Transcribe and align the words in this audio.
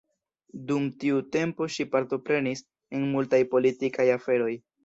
Dum 0.71 0.87
tiu 1.03 1.19
tempo 1.35 1.69
ŝi 1.77 1.87
partoprenis 1.97 2.65
en 3.01 3.07
multaj 3.15 3.45
politikaj 3.55 4.11
aferoj. 4.19 4.53